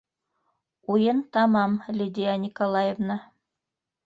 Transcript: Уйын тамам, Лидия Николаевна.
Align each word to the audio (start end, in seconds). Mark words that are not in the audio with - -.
Уйын 0.91 1.19
тамам, 1.31 1.73
Лидия 1.97 2.33
Николаевна. 2.45 3.17